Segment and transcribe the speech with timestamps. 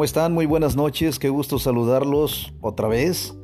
[0.00, 0.32] ¿Cómo están?
[0.32, 3.36] Muy buenas noches, qué gusto saludarlos otra vez.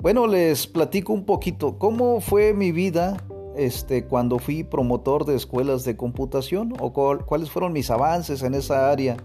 [0.00, 3.26] Bueno, les platico un poquito cómo fue mi vida
[3.56, 8.88] este, cuando fui promotor de escuelas de computación o cuáles fueron mis avances en esa
[8.92, 9.16] área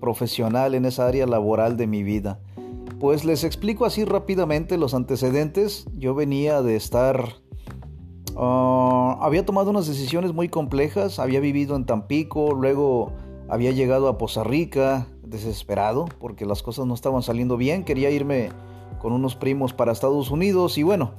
[0.00, 2.40] profesional, en esa área laboral de mi vida.
[2.98, 5.86] Pues les explico así rápidamente los antecedentes.
[5.94, 7.36] Yo venía de estar...
[8.36, 13.12] Ah, había tomado unas decisiones muy complejas, había vivido en Tampico, luego
[13.48, 18.50] había llegado a Poza Rica, desesperado porque las cosas no estaban saliendo bien, quería irme
[19.00, 21.12] con unos primos para Estados Unidos y bueno,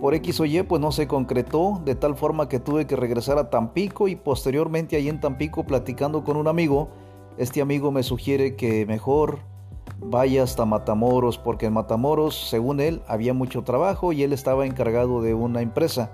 [0.00, 3.38] por X o Y pues no se concretó de tal forma que tuve que regresar
[3.38, 6.88] a Tampico y posteriormente ahí en Tampico platicando con un amigo,
[7.36, 9.40] este amigo me sugiere que mejor
[10.00, 15.22] vaya hasta Matamoros porque en Matamoros según él había mucho trabajo y él estaba encargado
[15.22, 16.12] de una empresa.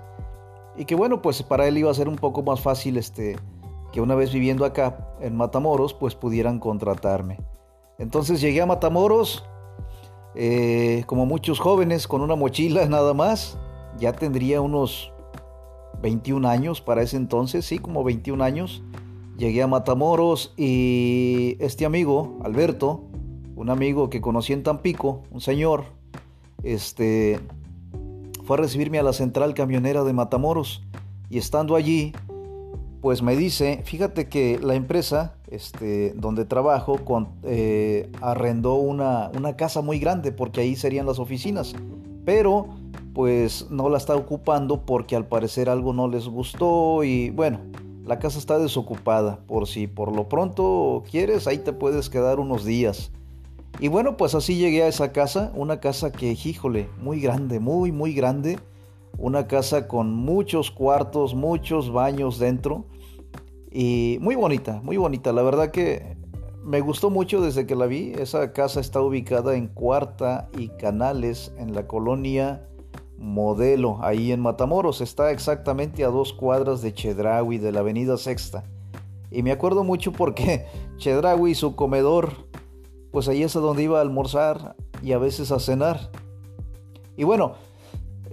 [0.77, 3.37] Y que bueno pues para él iba a ser un poco más fácil este
[3.95, 7.39] que una vez viviendo acá en Matamoros, pues pudieran contratarme.
[7.97, 9.45] Entonces llegué a Matamoros,
[10.35, 13.57] eh, como muchos jóvenes, con una mochila nada más.
[13.97, 15.13] Ya tendría unos
[16.01, 18.83] 21 años para ese entonces, sí, como 21 años.
[19.37, 23.05] Llegué a Matamoros y este amigo, Alberto,
[23.55, 25.85] un amigo que conocí en Tampico, un señor,
[26.63, 27.39] este,
[28.43, 30.83] fue a recibirme a la central camionera de Matamoros
[31.29, 32.11] y estando allí
[33.05, 36.97] pues me dice, fíjate que la empresa este, donde trabajo
[37.43, 41.75] eh, arrendó una, una, casa muy grande porque ahí serían las oficinas,
[42.25, 42.65] pero
[43.13, 47.59] pues no la está ocupando porque al parecer algo no les gustó y bueno,
[48.03, 52.65] la casa está desocupada, por si por lo pronto quieres, ahí te puedes quedar unos
[52.65, 53.11] días.
[53.79, 57.91] Y bueno, pues así llegué a esa casa, una casa que, híjole, muy grande, muy,
[57.91, 58.57] muy grande,
[59.19, 62.85] una casa con muchos cuartos, muchos baños dentro
[63.77, 65.33] y muy bonita, muy bonita.
[65.33, 66.15] La verdad que
[66.63, 68.13] me gustó mucho desde que la vi.
[68.17, 72.65] Esa casa está ubicada en Cuarta y Canales, en la colonia
[73.17, 75.01] Modelo, ahí en Matamoros.
[75.01, 78.63] Está exactamente a dos cuadras de Chedraui, de la avenida Sexta.
[79.29, 82.31] Y me acuerdo mucho porque Chedraui, su comedor,
[83.11, 86.11] pues ahí es a donde iba a almorzar y a veces a cenar.
[87.17, 87.55] Y bueno,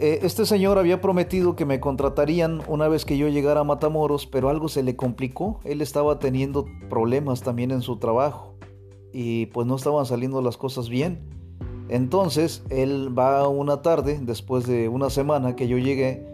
[0.03, 4.27] eh, este señor había prometido que me contratarían una vez que yo llegara a Matamoros,
[4.27, 5.61] pero algo se le complicó.
[5.63, 8.57] Él estaba teniendo problemas también en su trabajo
[9.13, 11.21] y pues no estaban saliendo las cosas bien.
[11.89, 16.27] Entonces él va una tarde, después de una semana que yo llegué,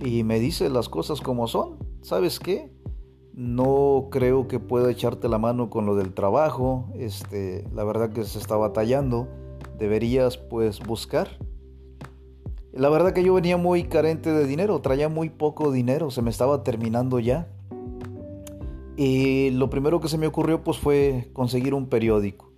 [0.00, 1.78] y me dice las cosas como son.
[2.02, 2.70] ¿Sabes qué?
[3.34, 6.88] No creo que pueda echarte la mano con lo del trabajo.
[6.94, 9.26] Este, la verdad que se está batallando.
[9.76, 11.26] Deberías pues buscar
[12.72, 16.30] la verdad que yo venía muy carente de dinero, traía muy poco dinero, se me
[16.30, 17.48] estaba terminando ya.
[18.96, 22.50] Y lo primero que se me ocurrió pues fue conseguir un periódico.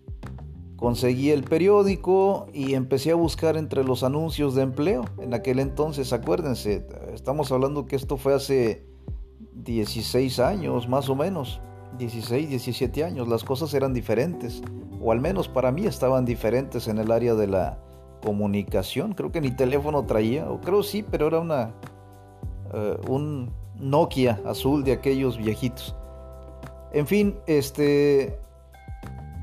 [0.77, 5.05] Conseguí el periódico y empecé a buscar entre los anuncios de empleo.
[5.21, 8.87] En aquel entonces, acuérdense, estamos hablando que esto fue hace
[9.55, 11.61] 16 años más o menos.
[11.99, 14.63] 16, 17 años, las cosas eran diferentes,
[15.01, 17.79] o al menos para mí estaban diferentes en el área de la,
[18.25, 21.75] comunicación, creo que ni teléfono traía, o creo sí, pero era una
[22.73, 25.95] eh, un Nokia azul de aquellos viejitos.
[26.93, 28.39] En fin, este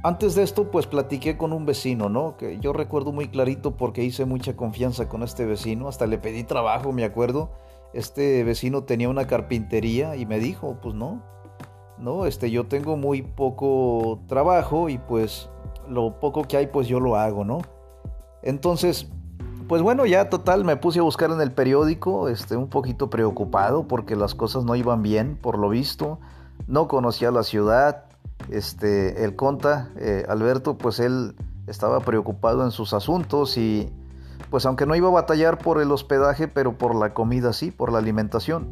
[0.04, 2.36] antes de esto pues platiqué con un vecino, ¿no?
[2.38, 6.44] Que yo recuerdo muy clarito porque hice mucha confianza con este vecino, hasta le pedí
[6.44, 7.52] trabajo, me acuerdo.
[7.94, 11.22] Este vecino tenía una carpintería y me dijo, pues no,
[12.00, 15.50] no, este yo tengo muy poco trabajo y pues
[15.88, 17.60] lo poco que hay pues yo lo hago, ¿no?
[18.44, 19.08] Entonces,
[19.68, 23.88] pues bueno, ya total me puse a buscar en el periódico, este, un poquito preocupado
[23.88, 26.20] porque las cosas no iban bien, por lo visto.
[26.68, 28.06] No conocía la ciudad.
[28.50, 31.36] Este, el conta, eh, Alberto, pues él
[31.68, 33.90] estaba preocupado en sus asuntos y
[34.50, 37.92] pues aunque no iba a batallar por el hospedaje, pero por la comida sí, por
[37.92, 38.68] la alimentación.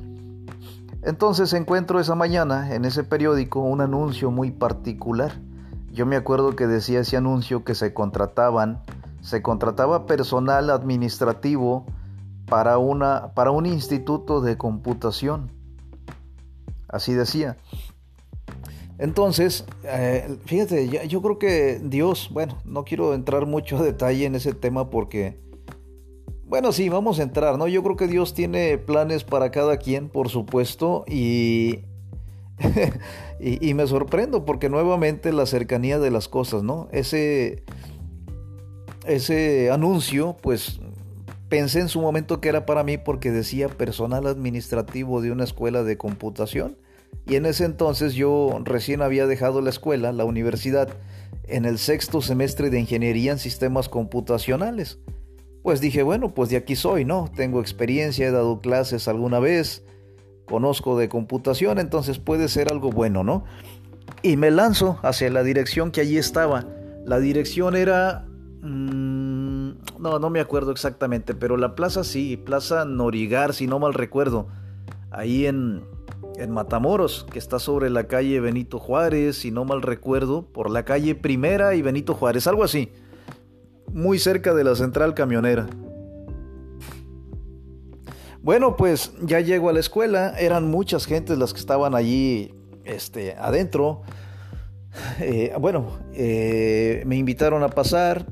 [1.02, 5.32] Entonces encuentro esa mañana en ese periódico un anuncio muy particular.
[5.94, 8.82] Yo me acuerdo que decía ese anuncio que se contrataban
[9.22, 11.86] se contrataba personal administrativo
[12.48, 15.52] para, una, para un instituto de computación.
[16.88, 17.58] Así decía.
[18.98, 24.36] Entonces, eh, fíjate, yo creo que Dios, bueno, no quiero entrar mucho a detalle en
[24.36, 25.40] ese tema porque,
[26.44, 27.68] bueno, sí, vamos a entrar, ¿no?
[27.68, 31.86] Yo creo que Dios tiene planes para cada quien, por supuesto, y,
[33.40, 36.90] y, y, me sorprendo porque nuevamente la cercanía de las cosas, ¿no?
[36.92, 37.64] Ese,
[39.06, 40.80] ese anuncio, pues
[41.50, 45.84] pensé en su momento que era para mí porque decía personal administrativo de una escuela
[45.84, 46.78] de computación.
[47.26, 50.90] Y en ese entonces yo recién había dejado la escuela, la universidad,
[51.48, 55.00] en el sexto semestre de Ingeniería en Sistemas Computacionales.
[55.64, 57.30] Pues dije, bueno, pues de aquí soy, ¿no?
[57.36, 59.84] Tengo experiencia, he dado clases alguna vez,
[60.46, 63.44] conozco de computación, entonces puede ser algo bueno, ¿no?
[64.22, 66.66] Y me lanzo hacia la dirección que allí estaba.
[67.06, 68.29] La dirección era...
[68.62, 73.94] Mmm, no, no me acuerdo exactamente, pero la plaza sí, Plaza Norigar, si no mal
[73.94, 74.48] recuerdo,
[75.12, 75.84] ahí en,
[76.36, 80.84] en Matamoros, que está sobre la calle Benito Juárez, si no mal recuerdo, por la
[80.84, 82.92] calle Primera y Benito Juárez, algo así,
[83.94, 85.68] muy cerca de la central camionera.
[88.42, 92.54] Bueno, pues ya llego a la escuela, eran muchas gentes las que estaban allí
[92.86, 94.02] este, adentro.
[95.20, 98.26] Eh, bueno, eh, me invitaron a pasar,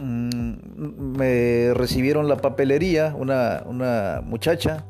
[0.00, 4.84] mm, me recibieron la papelería, una, una muchacha,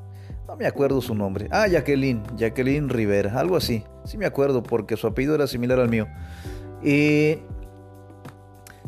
[0.47, 1.49] no me acuerdo su nombre.
[1.51, 3.85] Ah, Jacqueline, Jacqueline Rivera, algo así.
[4.05, 6.07] Sí me acuerdo porque su apellido era similar al mío.
[6.83, 7.39] Y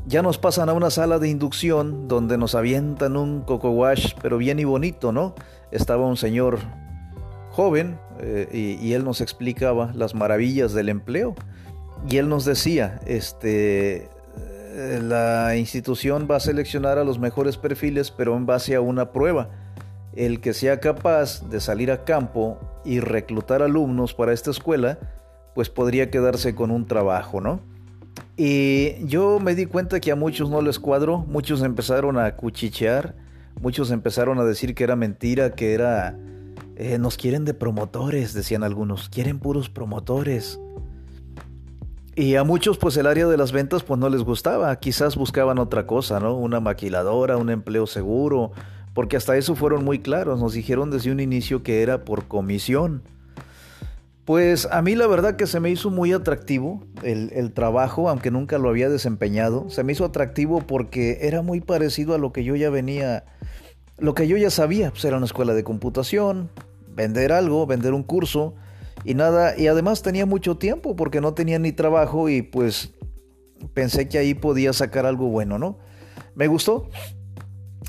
[0.06, 4.38] ya nos pasan a una sala de inducción donde nos avientan un coco wash, pero
[4.38, 5.34] bien y bonito, ¿no?
[5.70, 6.60] Estaba un señor
[7.50, 11.34] joven eh, y, él nos explicaba las maravillas del empleo.
[12.08, 14.08] Y él nos decía, este,
[15.02, 19.50] la institución va a seleccionar a los mejores perfiles, pero en base a una prueba
[20.14, 24.98] el que sea capaz de salir a campo y reclutar alumnos para esta escuela,
[25.54, 27.60] pues podría quedarse con un trabajo, ¿no?
[28.36, 33.14] Y yo me di cuenta que a muchos no les cuadró, muchos empezaron a cuchichear,
[33.60, 36.18] muchos empezaron a decir que era mentira, que era...
[36.76, 40.60] Eh, nos quieren de promotores, decían algunos, quieren puros promotores.
[42.18, 45.60] Y a muchos pues el área de las ventas pues no les gustaba, quizás buscaban
[45.60, 46.34] otra cosa, ¿no?
[46.34, 48.50] Una maquiladora, un empleo seguro,
[48.92, 53.04] porque hasta eso fueron muy claros, nos dijeron desde un inicio que era por comisión.
[54.24, 58.58] Pues a mí la verdad que se me hizo muy atractivo el, trabajo, aunque nunca
[58.58, 59.70] lo había desempeñado.
[59.70, 63.26] Se me hizo atractivo porque era muy parecido a lo que yo ya venía,
[63.96, 64.90] lo que yo ya sabía.
[64.90, 66.50] Pues era una escuela de computación,
[66.88, 68.56] vender algo, vender un curso
[69.04, 69.58] y nada.
[69.58, 72.94] Y además tenía mucho tiempo porque no tenía ni trabajo y pues
[73.74, 75.78] pensé que ahí podía sacar algo bueno, ¿no?
[76.34, 76.88] Me gustó,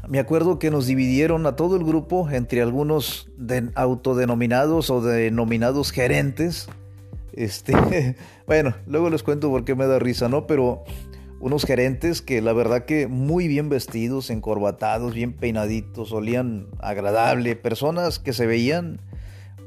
[0.08, 3.30] me acuerdo que nos dividieron a todo el grupo entre algunos
[3.76, 6.68] autodenominados o denominados gerentes.
[7.34, 8.16] Este,
[8.48, 10.48] bueno, luego les cuento por qué me da risa, ¿no?
[10.48, 10.84] Pero
[11.40, 18.20] unos gerentes que la verdad que muy bien vestidos, encorbatados, bien peinaditos, olían agradable, personas
[18.20, 19.00] que se veían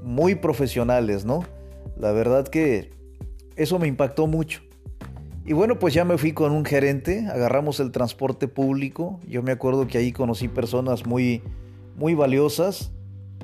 [0.03, 1.45] muy profesionales, ¿no?
[1.97, 2.91] La verdad que
[3.57, 4.63] eso me impactó mucho.
[5.45, 9.19] Y bueno, pues ya me fui con un gerente, agarramos el transporte público.
[9.27, 11.43] Yo me acuerdo que ahí conocí personas muy,
[11.97, 12.93] muy valiosas.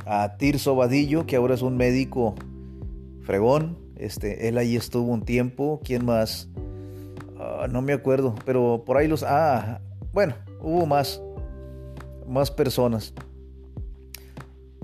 [0.06, 2.36] A Tirso Vadillo, que ahora es un médico
[3.22, 3.78] fregón.
[3.96, 5.80] Este, él ahí estuvo un tiempo.
[5.82, 6.48] ¿Quién más?
[7.38, 9.24] Ah, no me acuerdo, pero por ahí los...
[9.24, 9.80] Ah,
[10.12, 11.20] bueno, hubo más,
[12.28, 13.12] más personas.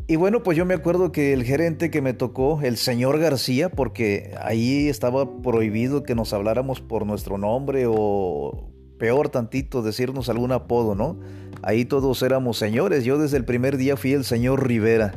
[0.06, 3.71] Y bueno, pues yo me acuerdo que el gerente que me tocó, el señor García,
[3.71, 10.53] porque ahí estaba prohibido que nos habláramos por nuestro nombre o peor tantito decirnos algún
[10.53, 11.19] apodo, ¿no?
[11.62, 13.05] Ahí todos éramos señores.
[13.05, 15.15] Yo desde el primer día fui el señor Rivera.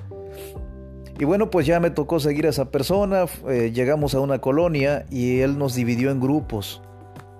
[1.19, 3.25] Y bueno, pues ya me tocó seguir a esa persona.
[3.49, 6.81] Eh, llegamos a una colonia y él nos dividió en grupos.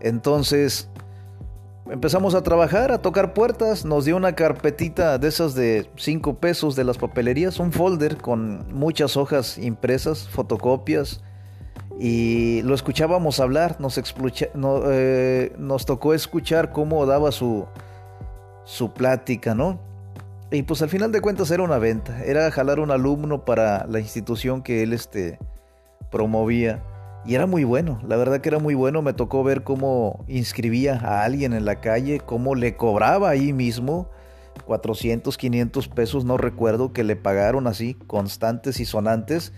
[0.02, 0.90] Entonces,
[1.90, 6.76] Empezamos a trabajar, a tocar puertas, nos dio una carpetita de esas de 5 pesos
[6.76, 11.22] de las papelerías, un folder con muchas hojas impresas, fotocopias,
[12.00, 17.66] y lo escuchábamos hablar, nos, eh, nos tocó escuchar cómo daba su,
[18.66, 19.80] su plática, ¿no?
[20.52, 24.00] Y pues al final de cuentas era una venta, era jalar un alumno para la
[24.00, 25.40] institución que él este,
[26.12, 26.84] promovía.
[27.28, 29.02] Y era muy bueno, la verdad que era muy bueno.
[29.02, 34.10] Me tocó ver cómo inscribía a alguien en la calle, cómo le cobraba ahí mismo
[34.66, 39.52] 400, 500 pesos, no recuerdo, que le pagaron así, constantes y sonantes.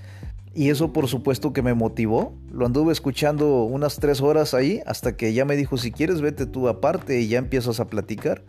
[0.55, 2.33] Y eso por supuesto que me motivó.
[2.51, 6.47] Lo anduve escuchando unas tres horas ahí hasta que ya me dijo, si quieres vete
[6.47, 8.43] tú aparte y ya empiezas a platicar.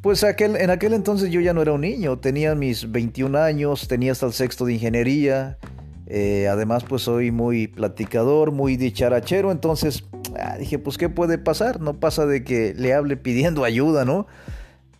[0.00, 4.12] Pues en aquel entonces yo ya no era un niño, tenía mis 21 años, tenía
[4.12, 5.58] hasta el sexto de ingeniería,
[6.06, 10.04] eh, además, pues soy muy platicador, muy dicharachero, entonces
[10.38, 11.80] ah, dije, pues ¿qué puede pasar?
[11.80, 14.26] No pasa de que le hable pidiendo ayuda, ¿no?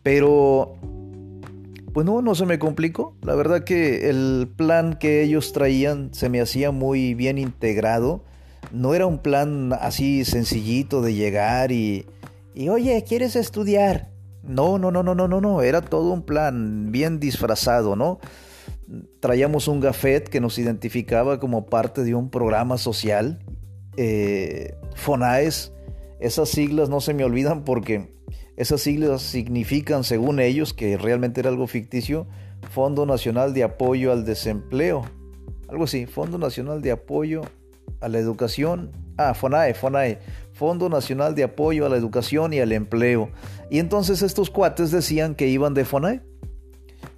[0.02, 0.76] Pero,
[1.92, 3.14] pues no, no se me complicó.
[3.22, 8.22] La verdad que el plan que ellos traían se me hacía muy bien integrado.
[8.72, 12.06] No era un plan así sencillito de llegar y,
[12.54, 14.08] y oye, ¿quieres estudiar?
[14.42, 18.18] No, no, no, no, no, no, no, era todo un plan bien disfrazado, ¿no?
[19.20, 23.40] Traíamos un gafet que nos identificaba como parte de un programa social.
[23.96, 25.72] Eh, FONAES,
[26.20, 28.14] esas siglas no se me olvidan porque
[28.56, 32.26] esas siglas significan, según ellos, que realmente era algo ficticio,
[32.70, 35.04] Fondo Nacional de Apoyo al Desempleo.
[35.68, 37.42] Algo así, Fondo Nacional de Apoyo
[38.00, 38.92] a la Educación.
[39.16, 40.18] Ah, FONAE, FONAE.
[40.52, 43.30] Fondo Nacional de Apoyo a la Educación y al Empleo.
[43.70, 46.20] Y entonces estos cuates decían que iban de FONAE.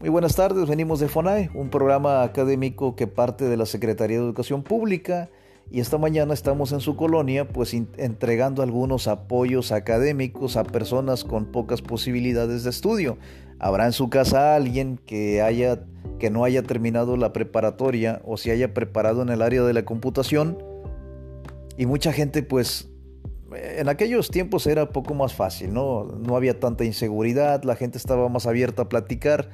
[0.00, 4.24] Muy buenas tardes, venimos de FONAE, un programa académico que parte de la Secretaría de
[4.24, 5.30] Educación Pública
[5.70, 11.46] y esta mañana estamos en su colonia pues entregando algunos apoyos académicos a personas con
[11.46, 13.18] pocas posibilidades de estudio.
[13.58, 15.80] Habrá en su casa alguien que haya
[16.18, 19.84] que no haya terminado la preparatoria o se haya preparado en el área de la
[19.84, 20.58] computación
[21.76, 22.88] y mucha gente pues
[23.56, 26.04] en aquellos tiempos era poco más fácil, ¿no?
[26.04, 29.50] No había tanta inseguridad, la gente estaba más abierta a platicar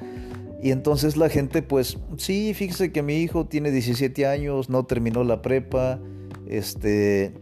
[0.63, 5.25] y entonces la gente, pues, sí, fíjese que mi hijo tiene 17 años, no terminó
[5.25, 5.99] la prepa,
[6.47, 7.35] este,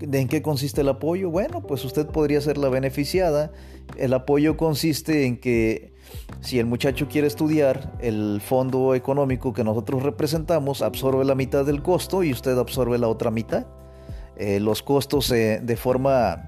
[0.00, 1.30] ¿en qué consiste el apoyo?
[1.30, 3.52] Bueno, pues usted podría ser la beneficiada.
[3.96, 5.94] El apoyo consiste en que
[6.42, 11.82] si el muchacho quiere estudiar, el fondo económico que nosotros representamos absorbe la mitad del
[11.82, 13.66] costo y usted absorbe la otra mitad.
[14.42, 16.46] Eh, los costos eh, de forma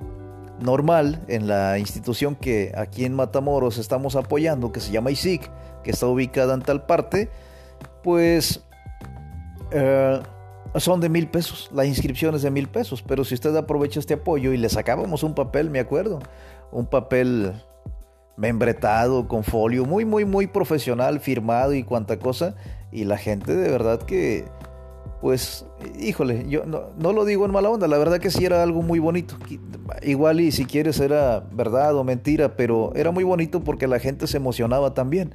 [0.60, 5.50] normal en la institución que aquí en Matamoros estamos apoyando, que se llama ISIC,
[5.84, 7.28] que está ubicada en tal parte,
[8.02, 8.64] pues
[9.72, 10.22] eh,
[10.76, 11.68] son de mil pesos.
[11.70, 15.22] La inscripción es de mil pesos, pero si usted aprovecha este apoyo y le sacábamos
[15.22, 16.20] un papel, me acuerdo,
[16.70, 17.52] un papel
[18.38, 22.54] membretado con folio, muy, muy, muy profesional, firmado y cuanta cosa,
[22.90, 24.46] y la gente de verdad que
[25.22, 25.64] pues,
[26.00, 28.98] híjole, yo no, lo digo en mala onda, la verdad que sí era algo muy
[28.98, 29.36] bonito.
[30.02, 34.26] Igual y si quieres era verdad o mentira, pero era muy bonito porque la gente
[34.26, 35.32] se emocionaba también.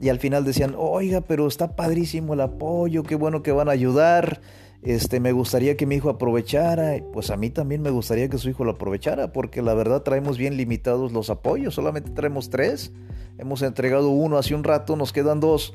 [0.00, 3.72] Y al final decían, oiga, pero está padrísimo el apoyo, qué bueno que van a
[3.72, 4.40] ayudar.
[4.82, 6.92] Este, me gustaría que mi hijo aprovechara.
[7.12, 10.38] Pues a mí también me gustaría que su hijo lo aprovechara, porque la verdad traemos
[10.38, 12.92] bien limitados los apoyos, solamente traemos tres.
[13.38, 15.74] Hemos entregado uno hace un rato, nos quedan dos.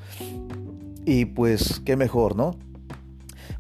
[1.03, 2.55] Y pues qué mejor, ¿no?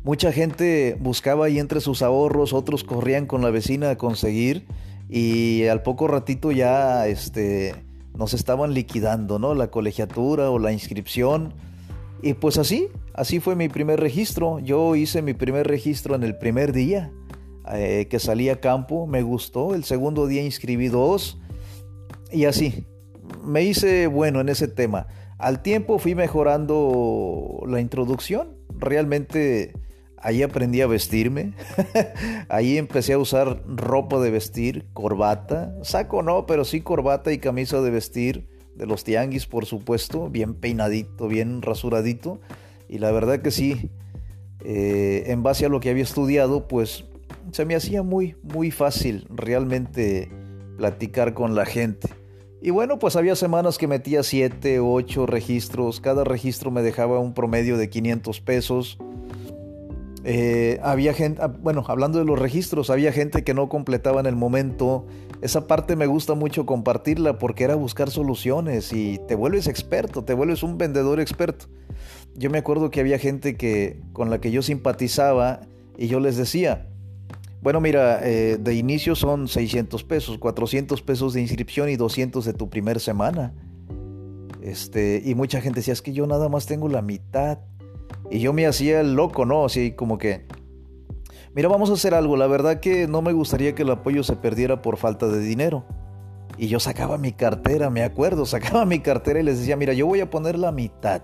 [0.03, 4.65] Mucha gente buscaba ahí entre sus ahorros, otros corrían con la vecina a conseguir
[5.09, 7.75] y al poco ratito ya este,
[8.15, 9.53] nos estaban liquidando, ¿no?
[9.53, 11.53] La colegiatura o la inscripción.
[12.23, 14.59] Y pues así, así fue mi primer registro.
[14.59, 17.11] Yo hice mi primer registro en el primer día
[17.71, 19.75] eh, que salí a campo, me gustó.
[19.75, 21.39] El segundo día inscribí dos
[22.31, 22.87] y así.
[23.43, 25.07] Me hice bueno en ese tema.
[25.37, 28.57] Al tiempo fui mejorando la introducción.
[28.77, 29.73] Realmente
[30.21, 31.53] Ahí aprendí a vestirme.
[32.49, 35.75] Ahí empecé a usar ropa de vestir, corbata.
[35.83, 38.47] Saco no, pero sí corbata y camisa de vestir.
[38.75, 40.29] De los tianguis, por supuesto.
[40.29, 42.39] Bien peinadito, bien rasuradito.
[42.87, 43.89] Y la verdad que sí,
[44.63, 47.05] eh, en base a lo que había estudiado, pues
[47.51, 50.29] se me hacía muy, muy fácil realmente
[50.77, 52.09] platicar con la gente.
[52.61, 55.99] Y bueno, pues había semanas que metía 7, 8 registros.
[55.99, 58.97] Cada registro me dejaba un promedio de 500 pesos.
[60.23, 64.27] Eh, había gente, ah, bueno, hablando de los registros, había gente que no completaba en
[64.27, 65.05] el momento.
[65.41, 70.33] Esa parte me gusta mucho compartirla porque era buscar soluciones y te vuelves experto, te
[70.33, 71.65] vuelves un vendedor experto.
[72.35, 75.61] Yo me acuerdo que había gente que con la que yo simpatizaba
[75.97, 76.87] y yo les decía,
[77.61, 82.53] bueno, mira, eh, de inicio son 600 pesos, 400 pesos de inscripción y 200 de
[82.53, 83.53] tu primer semana.
[84.61, 87.59] Este, y mucha gente decía, es que yo nada más tengo la mitad.
[88.31, 89.65] Y yo me hacía el loco, ¿no?
[89.65, 90.45] Así como que,
[91.53, 92.37] mira, vamos a hacer algo.
[92.37, 95.83] La verdad que no me gustaría que el apoyo se perdiera por falta de dinero.
[96.57, 100.07] Y yo sacaba mi cartera, me acuerdo, sacaba mi cartera y les decía, mira, yo
[100.07, 101.21] voy a poner la mitad.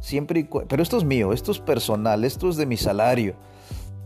[0.00, 3.34] Siempre y pero esto es mío, esto es personal, esto es de mi salario.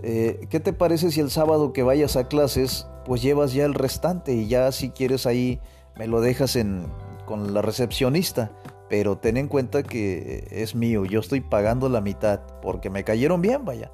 [0.03, 3.75] Eh, ¿Qué te parece si el sábado que vayas a clases, pues llevas ya el
[3.75, 5.59] restante y ya si quieres ahí
[5.97, 6.87] me lo dejas en,
[7.25, 8.53] con la recepcionista?
[8.89, 13.41] Pero ten en cuenta que es mío, yo estoy pagando la mitad porque me cayeron
[13.43, 13.91] bien, vaya.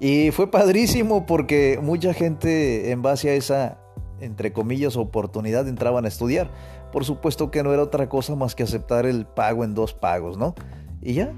[0.00, 3.78] Y fue padrísimo porque mucha gente en base a esa,
[4.20, 6.50] entre comillas, oportunidad entraban a estudiar.
[6.92, 10.38] Por supuesto que no era otra cosa más que aceptar el pago en dos pagos,
[10.38, 10.54] ¿no?
[11.02, 11.32] Y ya,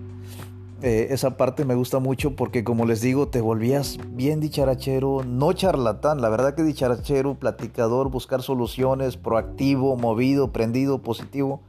[0.83, 5.53] eh, esa parte me gusta mucho porque como les digo, te volvías bien dicharachero, no
[5.53, 11.61] charlatán, la verdad que dicharachero, platicador, buscar soluciones, proactivo, movido, prendido, positivo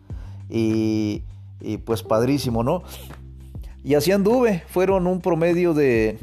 [0.51, 1.23] y,
[1.85, 2.83] pues padrísimo, ¿no?
[3.83, 6.19] Y así anduve, fueron un promedio de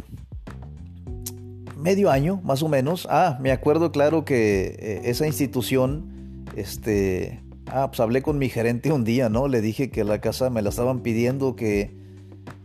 [1.76, 3.06] medio año, más o menos.
[3.10, 8.92] Ah, me acuerdo claro que eh, esa institución, este, Ah, pues hablé con mi gerente
[8.92, 9.46] un día, ¿no?
[9.46, 11.96] Le dije que la casa me la estaban pidiendo, que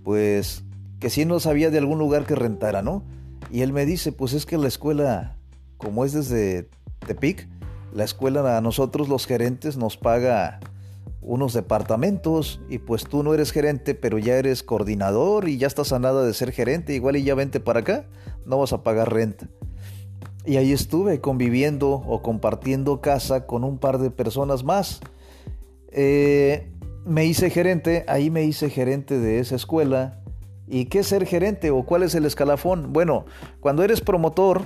[0.03, 0.63] pues
[0.99, 3.03] que si no sabía de algún lugar que rentara, ¿no?
[3.51, 5.35] Y él me dice, pues es que la escuela,
[5.77, 6.69] como es desde
[7.05, 7.47] Tepic,
[7.93, 10.61] la escuela a nosotros los gerentes nos paga
[11.25, 15.93] unos departamentos y pues tú no eres gerente, pero ya eres coordinador y ya estás
[15.93, 18.05] a nada de ser gerente, igual y ya vente para acá,
[18.45, 19.47] no vas a pagar renta.
[20.45, 24.99] Y ahí estuve conviviendo o compartiendo casa con un par de personas más.
[25.91, 26.69] Eh,
[27.05, 30.19] me hice gerente, ahí me hice gerente de esa escuela.
[30.67, 32.91] ¿Y qué es ser gerente o cuál es el escalafón?
[32.91, 33.25] Bueno,
[33.59, 34.63] cuando eres promotor,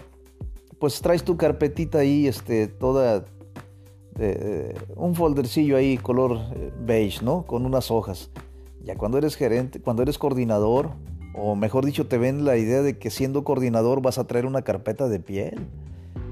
[0.79, 3.25] pues traes tu carpetita ahí, este, toda,
[4.95, 7.45] un foldercillo ahí color eh, beige, ¿no?
[7.45, 8.31] Con unas hojas.
[8.83, 10.91] Ya cuando eres gerente, cuando eres coordinador,
[11.35, 14.63] o mejor dicho, te ven la idea de que siendo coordinador vas a traer una
[14.63, 15.67] carpeta de piel.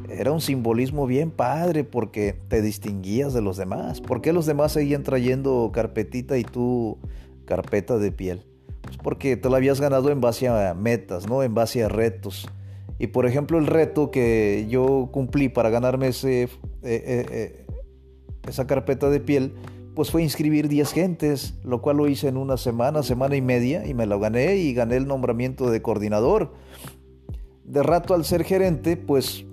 [0.10, 4.02] Era un simbolismo bien padre porque te distinguías de los demás.
[4.02, 6.98] ¿Por qué los demás seguían trayendo carpetita y tú
[7.46, 8.46] carpeta de piel?
[8.82, 11.44] Pues porque te la habías ganado en base a metas, ¿no?
[11.44, 12.48] En base a retos.
[12.98, 16.50] Y por ejemplo, el reto que yo cumplí para ganarme ese, eh,
[16.84, 17.65] eh, eh,
[18.48, 19.54] esa carpeta de piel,
[19.96, 23.88] pues fue inscribir 10 gentes, lo cual lo hice en una semana, semana y media,
[23.88, 26.54] y me lo gané y gané el nombramiento de coordinador.
[27.64, 29.46] De rato al ser gerente, pues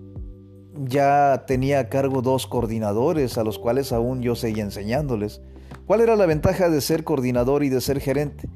[0.85, 5.41] ya tenía a cargo dos coordinadores a los cuales aún yo seguía enseñándoles.
[5.87, 8.49] ¿Cuál era la ventaja de ser coordinador y de ser gerente?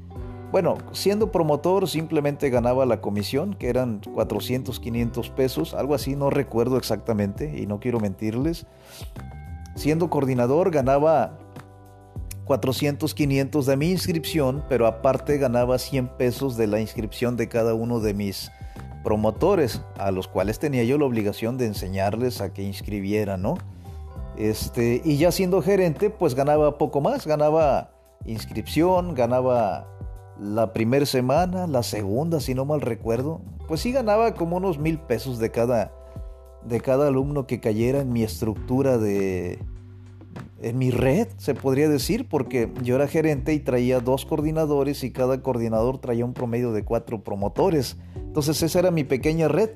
[0.51, 6.29] Bueno, siendo promotor simplemente ganaba la comisión, que eran 400, 500 pesos, algo así, no
[6.29, 8.65] recuerdo exactamente y no quiero mentirles.
[9.77, 11.37] Siendo coordinador ganaba
[12.45, 17.75] 400, 500 de mi inscripción, pero aparte ganaba 100 pesos de la inscripción de cada
[17.75, 18.51] uno de mis
[19.03, 23.53] promotores, a los cuales tenía yo la obligación de enseñarles a que inscribieran, ¿no?
[24.35, 27.91] Este, y ya siendo gerente, pues ganaba poco más, ganaba
[28.25, 29.87] inscripción, ganaba
[30.39, 34.97] la primera semana, la segunda, si no mal recuerdo, pues sí ganaba como unos mil
[34.97, 35.91] pesos de cada,
[36.65, 39.59] de cada alumno que cayera en mi estructura de,
[40.61, 45.11] en mi red, se podría decir, porque yo era gerente y traía dos coordinadores y
[45.11, 47.97] cada coordinador traía un promedio de cuatro promotores.
[48.15, 49.71] Entonces esa era mi pequeña red.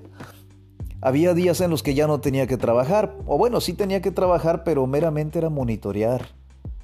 [1.01, 4.11] Había días en los que ya no tenía que trabajar, o bueno, sí tenía que
[4.11, 6.41] trabajar, pero meramente era monitorear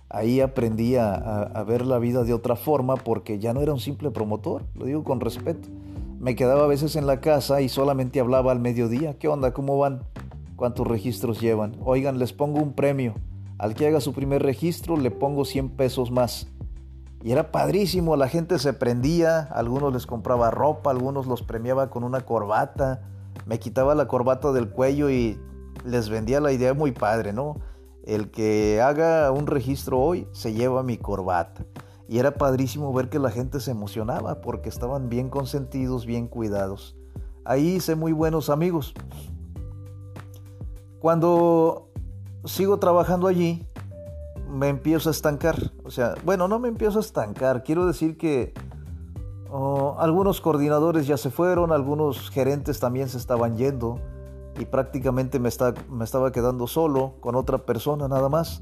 [0.10, 4.12] ahí aprendí a, ver la vida de otra forma porque ya no era un simple
[4.12, 5.68] promotor, lo digo con respeto.
[6.20, 9.18] Me quedaba a veces en la casa y solamente hablaba al mediodía.
[9.18, 9.54] ¿Qué onda?
[9.54, 10.04] ¿Cómo van?
[10.56, 11.76] ¿Cuántos registros llevan?
[11.84, 13.14] Oigan, les pongo un premio.
[13.58, 16.48] Al que haga su primer registro le pongo 100 pesos más.
[17.24, 22.04] Y era padrísimo, la gente se prendía, algunos les compraba ropa, algunos los premiaba con
[22.04, 23.02] una corbata.
[23.46, 25.40] Me quitaba la corbata del cuello y
[25.86, 27.58] les vendía la idea muy padre, ¿no?
[28.08, 31.66] el que haga un registro hoy se lleva mi corbata.
[32.08, 36.96] Y era padrísimo ver que la gente se emocionaba porque estaban bien consentidos, bien cuidados.
[37.44, 38.94] Ahí hice muy buenos amigos.
[41.00, 41.90] Cuando
[42.46, 43.66] sigo trabajando allí,
[44.50, 45.72] me empiezo a estancar.
[45.84, 47.64] O sea, bueno, no me empiezo a estancar.
[47.64, 48.54] Quiero decir que
[49.50, 54.00] oh, algunos coordinadores ya se fueron, algunos gerentes también se estaban yendo
[54.60, 55.50] y prácticamente me,
[55.90, 58.62] me estaba quedando solo con otra persona nada más.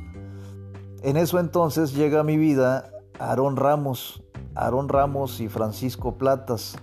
[1.02, 4.22] En eso entonces llega mi vida Aarón Ramos,
[4.56, 6.78] Aarón Ramos y Francisco Platas,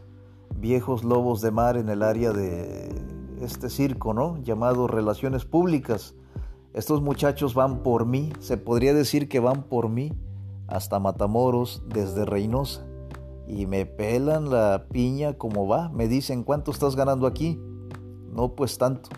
[0.57, 2.91] viejos lobos de mar en el área de
[3.43, 4.39] este circo, ¿no?
[4.39, 6.15] Llamado Relaciones Públicas.
[6.73, 10.13] Estos muchachos van por mí, se podría decir que van por mí
[10.69, 12.87] hasta Matamoros desde Reynosa
[13.47, 17.61] y me pelan la piña como va, me dicen, ¿cuánto estás ganando aquí?
[18.33, 19.11] No, pues tanto.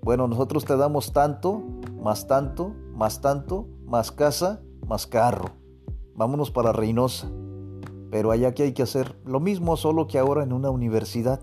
[0.00, 1.62] Bueno, nosotros te damos tanto,
[2.02, 5.63] más tanto, más tanto, más casa, más carro.
[6.16, 7.28] Vámonos para Reynosa.
[8.10, 11.40] Pero allá que hay que hacer lo mismo, solo que ahora en una universidad.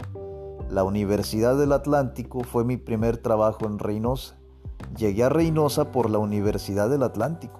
[0.69, 4.37] La Universidad del Atlántico fue mi primer trabajo en Reynosa.
[4.97, 7.59] Llegué a Reynosa por la Universidad del Atlántico.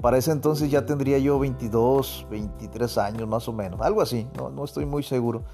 [0.00, 4.50] Para ese entonces ya tendría yo 22, 23 años más o menos, algo así, no,
[4.50, 5.44] no estoy muy seguro.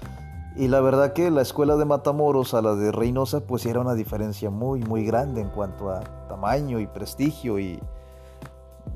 [0.55, 3.95] Y la verdad que la escuela de Matamoros a la de Reynosa pues era una
[3.95, 7.79] diferencia muy muy grande en cuanto a tamaño y prestigio y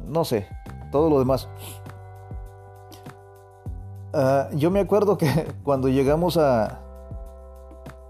[0.06, 0.48] no sé,
[0.92, 1.50] todo lo demás.
[4.14, 5.28] Ah, yo me acuerdo que
[5.64, 6.80] cuando llegamos a,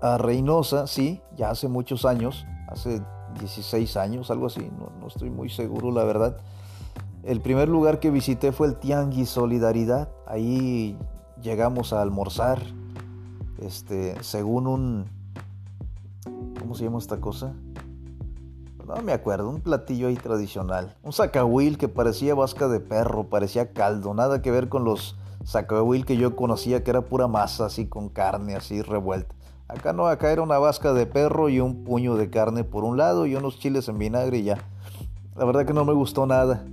[0.01, 3.01] a Reynosa, sí, ya hace muchos años, hace
[3.39, 6.37] 16 años, algo así, no, no estoy muy seguro la verdad.
[7.23, 10.07] El primer lugar que visité fue el Tianguis Solidaridad.
[10.25, 10.97] Ahí
[11.41, 12.59] llegamos a almorzar
[13.61, 15.05] este, según un,
[16.59, 17.53] ¿cómo se llama esta cosa?
[18.95, 20.95] No me acuerdo, un platillo ahí tradicional.
[21.03, 26.05] Un zacahuil que parecía vasca de perro, parecía caldo, nada que ver con los zacahuil
[26.05, 29.35] que yo conocía que era pura masa así con carne así revuelta.
[29.67, 32.97] Acá no, acá era una vasca de perro y un puño de carne por un
[32.97, 34.57] lado y unos chiles en vinagre y ya.
[35.35, 36.63] La verdad que no me gustó nada.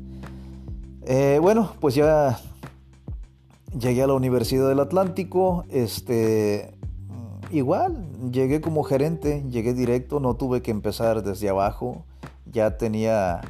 [1.02, 2.38] Eh, bueno, pues ya
[3.78, 5.64] llegué a la Universidad del Atlántico.
[5.70, 6.73] Este,
[7.50, 12.04] igual, llegué como gerente, llegué directo, no tuve que empezar desde abajo.
[12.50, 13.40] Ya tenía,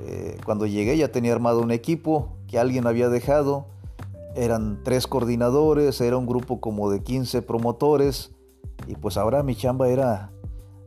[0.00, 3.66] eh, cuando llegué ya tenía armado un equipo que alguien había dejado.
[4.36, 8.32] Eran tres coordinadores, era un grupo como de 15 promotores
[8.86, 10.30] y pues ahora mi chamba era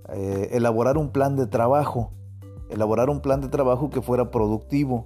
[0.10, 2.12] eh, elaborar un plan de trabajo,
[2.70, 5.06] elaborar un plan de trabajo que fuera productivo.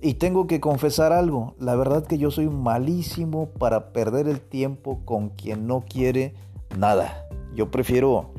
[0.00, 5.00] Y tengo que confesar algo, la verdad que yo soy malísimo para perder el tiempo
[5.04, 6.34] con quien no quiere
[6.76, 7.26] nada.
[7.54, 8.32] Yo prefiero,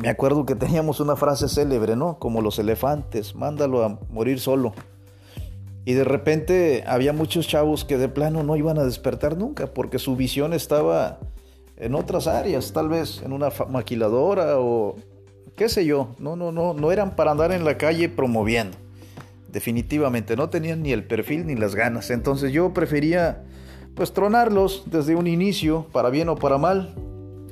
[0.00, 2.18] me acuerdo que teníamos una frase célebre, ¿no?
[2.18, 4.72] Como los elefantes, mándalo a morir solo.
[5.84, 9.98] Y de repente había muchos chavos que de plano no iban a despertar nunca porque
[9.98, 11.18] su visión estaba
[11.78, 14.96] en otras áreas, tal vez en una maquiladora o
[15.56, 16.10] qué sé yo.
[16.18, 18.76] No, no, no, no eran para andar en la calle promoviendo.
[19.50, 22.10] Definitivamente no tenían ni el perfil ni las ganas.
[22.10, 23.44] Entonces yo prefería
[23.94, 26.94] pues tronarlos desde un inicio, para bien o para mal,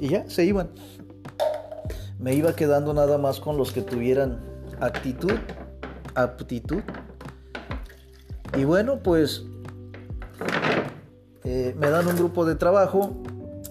[0.00, 0.70] y ya se iban.
[2.18, 4.40] Me iba quedando nada más con los que tuvieran
[4.80, 5.34] actitud,
[6.14, 6.82] aptitud.
[8.56, 9.44] Y bueno, pues
[11.44, 13.22] eh, me dan un grupo de trabajo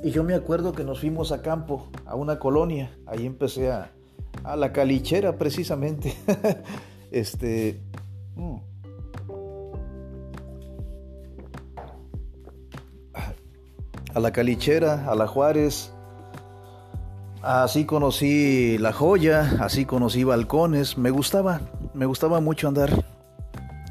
[0.04, 2.96] y yo me acuerdo que nos fuimos a campo, a una colonia.
[3.08, 3.92] Ahí empecé a,
[4.44, 6.16] a la calichera precisamente.
[7.12, 7.82] este...
[8.36, 8.58] Mm.
[14.14, 15.92] A la calichera, a la Juárez.
[17.46, 20.98] Así conocí la joya, así conocí balcones.
[20.98, 21.62] Me gustaba,
[21.94, 23.06] me gustaba mucho andar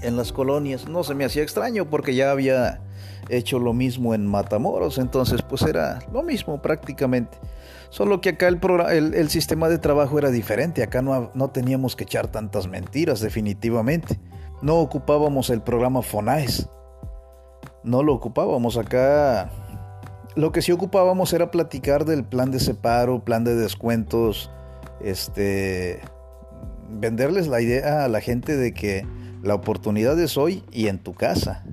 [0.03, 0.89] en las colonias.
[0.89, 2.81] No se me hacía extraño porque ya había
[3.29, 7.39] hecho lo mismo en Matamoros, entonces pues era lo mismo prácticamente.
[7.91, 12.03] Solo que acá el, el, sistema de trabajo era diferente, acá no, no teníamos que
[12.03, 14.19] echar tantas mentiras definitivamente.
[14.63, 16.69] No ocupábamos el programa FONAES,
[17.85, 19.49] no lo ocupábamos acá.
[20.37, 24.51] Lo que sí ocupábamos era platicar del plan de separo, plan de descuentos,
[25.01, 26.01] este,
[26.91, 29.07] venderles la idea a la gente de que
[29.43, 31.65] la oportunidad es hoy y en tu casa.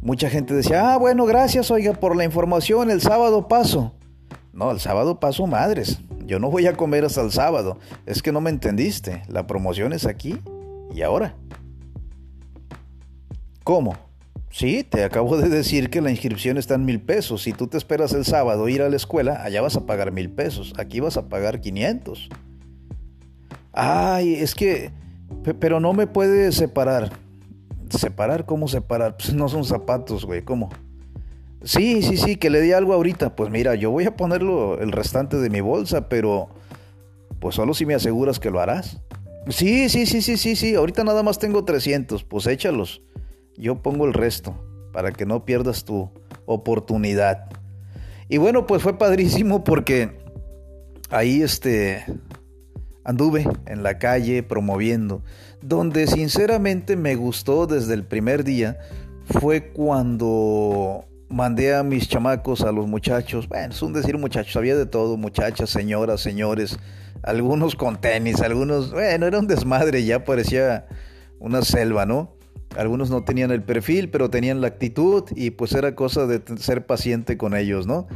[0.00, 3.92] Mucha gente decía, ah, bueno, gracias, oiga, por la información, el sábado paso.
[4.52, 6.00] No, el sábado paso madres.
[6.26, 7.78] Yo no voy a comer hasta el sábado.
[8.06, 9.22] Es que no me entendiste.
[9.28, 10.38] La promoción es aquí
[10.94, 11.34] y ahora.
[13.64, 13.96] ¿Cómo?
[14.52, 17.42] Sí, te acabo de decir que la inscripción está en mil pesos.
[17.42, 20.28] Si tú te esperas el sábado ir a la escuela, allá vas a pagar mil
[20.28, 20.74] pesos.
[20.76, 22.28] Aquí vas a pagar 500.
[23.72, 24.92] Ay, es que...
[25.58, 27.12] Pero no me puede separar.
[27.88, 28.44] ¿Separar?
[28.44, 29.16] ¿Cómo separar?
[29.16, 30.68] Pues no son zapatos, güey, ¿cómo?
[31.64, 33.34] Sí, sí, sí, que le di algo ahorita.
[33.34, 36.50] Pues mira, yo voy a ponerlo el restante de mi bolsa, pero
[37.40, 39.00] pues solo si me aseguras que lo harás.
[39.48, 43.00] Sí, sí, sí, sí, sí, sí, ahorita nada más tengo 300, pues échalos.
[43.56, 44.54] Yo pongo el resto
[44.92, 46.10] para que no pierdas tu
[46.46, 47.48] oportunidad.
[48.28, 50.18] Y bueno, pues fue padrísimo porque
[51.10, 52.04] ahí este
[53.04, 55.22] anduve en la calle promoviendo.
[55.60, 58.78] Donde sinceramente me gustó desde el primer día
[59.40, 64.76] fue cuando mandé a mis chamacos, a los muchachos, bueno, es un decir muchachos, había
[64.76, 66.78] de todo, muchachas, señoras, señores,
[67.22, 70.86] algunos con tenis, algunos, bueno, era un desmadre, ya parecía
[71.38, 72.34] una selva, ¿no?
[72.76, 76.86] Algunos no tenían el perfil, pero tenían la actitud y pues era cosa de ser
[76.86, 78.06] paciente con ellos, ¿no?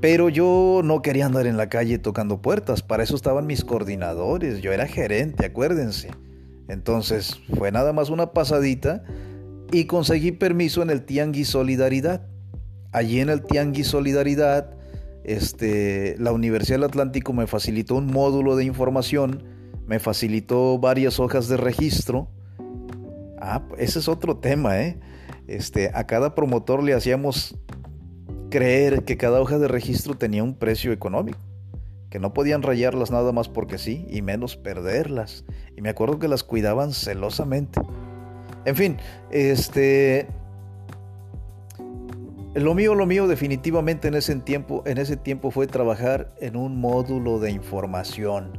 [0.00, 4.62] Pero yo no quería andar en la calle tocando puertas, para eso estaban mis coordinadores,
[4.62, 6.10] yo era gerente, acuérdense.
[6.68, 9.02] Entonces fue nada más una pasadita
[9.72, 12.26] y conseguí permiso en el Tianguis Solidaridad.
[12.92, 14.74] Allí en el Tianguis Solidaridad,
[15.24, 19.44] este, la Universidad del Atlántico me facilitó un módulo de información,
[19.86, 22.28] me facilitó varias hojas de registro.
[23.40, 24.98] Ah, ese es otro tema, ¿eh?
[25.46, 27.56] Este, a cada promotor le hacíamos
[28.50, 31.38] creer que cada hoja de registro tenía un precio económico
[32.10, 35.44] que no podían rayarlas nada más porque sí, y menos perderlas.
[35.76, 37.80] Y me acuerdo que las cuidaban celosamente.
[38.64, 38.96] En fin,
[39.30, 40.26] este...
[42.54, 46.80] Lo mío, lo mío definitivamente en ese tiempo, en ese tiempo fue trabajar en un
[46.80, 48.58] módulo de información.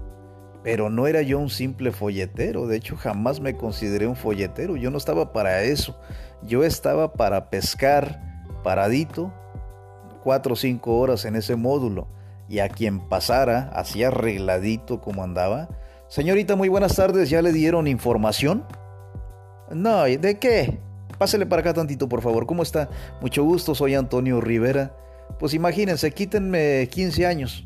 [0.64, 4.92] Pero no era yo un simple folletero, de hecho jamás me consideré un folletero, yo
[4.92, 5.98] no estaba para eso.
[6.44, 9.34] Yo estaba para pescar paradito
[10.24, 12.08] cuatro o cinco horas en ese módulo
[12.48, 15.70] y a quien pasara, así arregladito como andaba,
[16.12, 17.30] Señorita, muy buenas tardes.
[17.30, 18.66] ¿Ya le dieron información?
[19.74, 20.78] No, ¿de qué?
[21.18, 22.46] Pásele para acá tantito, por favor.
[22.46, 22.90] ¿Cómo está?
[23.22, 24.94] Mucho gusto, soy Antonio Rivera.
[25.40, 27.66] Pues imagínense, quítenme 15 años.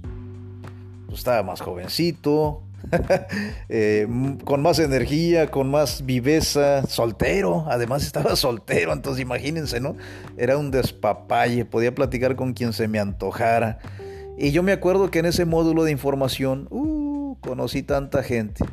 [1.07, 2.61] Pues estaba más jovencito,
[3.69, 4.07] eh,
[4.43, 9.95] con más energía, con más viveza, soltero, además estaba soltero, entonces imagínense, ¿no?
[10.37, 13.79] Era un despapalle, podía platicar con quien se me antojara.
[14.37, 18.65] Y yo me acuerdo que en ese módulo de información, uh, conocí tanta gente,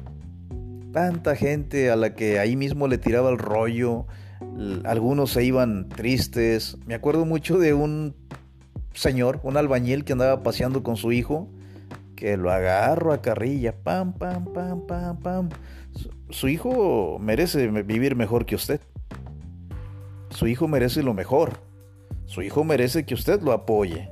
[0.92, 4.06] tanta gente a la que ahí mismo le tiraba el rollo,
[4.84, 6.76] algunos se iban tristes.
[6.86, 8.14] Me acuerdo mucho de un
[8.94, 11.48] señor, un albañil que andaba paseando con su hijo,
[12.16, 15.48] que lo agarro a carrilla, pam, pam, pam, pam, pam.
[16.30, 18.80] Su, hijo merece vivir mejor que usted.
[20.30, 21.60] Su hijo merece lo mejor.
[22.24, 24.08] Su hijo merece que usted lo apoye.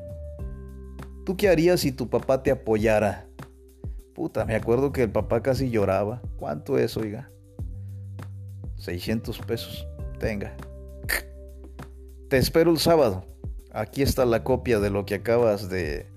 [1.25, 3.27] ¿Tú qué harías si tu papá te apoyara?
[4.15, 6.21] Puta, me acuerdo que el papá casi lloraba.
[6.37, 7.31] ¿Cuánto es, oiga?
[8.77, 9.87] 600 pesos.
[10.19, 10.55] Tenga.
[12.29, 13.25] Te espero el sábado.
[13.73, 16.10] Aquí está la copia de lo que acabas de,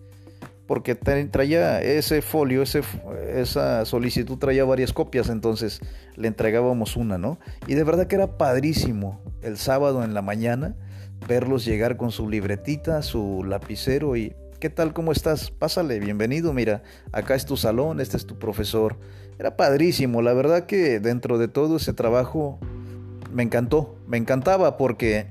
[0.67, 5.82] porque traía ese folio, esa solicitud traía varias copias, entonces
[6.15, 7.39] le entregábamos una, ¿no?
[7.67, 10.76] Y de verdad que era padrísimo el sábado en la mañana
[11.28, 14.93] verlos llegar con su libretita, su lapicero y ¿qué tal?
[14.93, 15.52] ¿Cómo estás?
[15.52, 18.97] Pásale, bienvenido, mira, acá es tu salón, este es tu profesor.
[19.39, 22.60] Era padrísimo, la verdad que dentro de todo ese trabajo
[23.34, 25.28] me encantó, me encantaba porque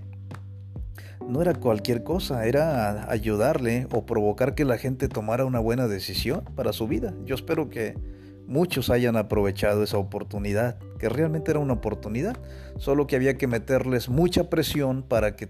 [1.28, 6.44] no era cualquier cosa, era ayudarle o provocar que la gente tomara una buena decisión
[6.54, 7.14] para su vida.
[7.24, 7.94] Yo espero que
[8.46, 12.36] muchos hayan aprovechado esa oportunidad, que realmente era una oportunidad,
[12.76, 15.48] solo que había que meterles mucha presión para que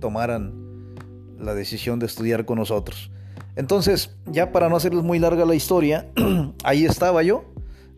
[0.00, 0.94] tomaran
[1.38, 3.10] la decisión de estudiar con nosotros.
[3.56, 6.06] Entonces, ya para no hacerles muy larga la historia,
[6.64, 7.44] ahí estaba yo.